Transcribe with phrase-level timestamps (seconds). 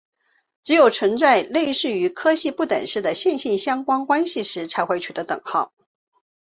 [0.63, 5.71] 只有存在类似于柯西不等式的线性相关关系时才会取得等号。